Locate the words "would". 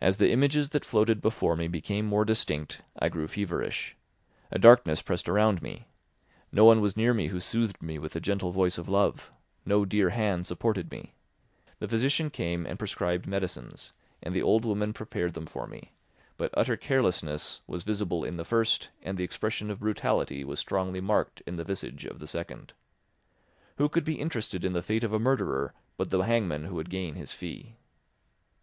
26.76-26.88